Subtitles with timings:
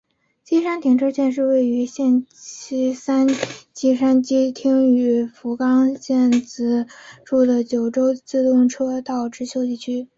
[0.43, 2.15] 基山停车区是位于佐贺
[2.95, 3.39] 县三养基郡
[3.75, 6.87] 基山町与福冈县筑紫野
[7.23, 10.07] 市的九州自动车道之休息区。